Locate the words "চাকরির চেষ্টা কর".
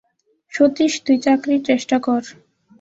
1.17-2.21